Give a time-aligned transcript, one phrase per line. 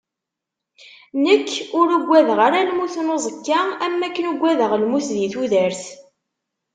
[1.23, 1.49] Nekk
[1.79, 5.83] ur uggadeɣ ara lmut n uẓekka am wakken uggadeɣ lmut di tudert.